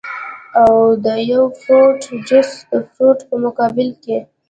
[0.61, 0.73] او
[1.05, 4.19] د يو فروټ جوس د فروټ پۀ مقابله کښې